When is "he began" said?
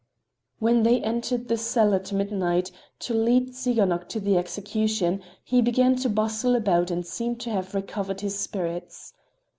5.43-5.95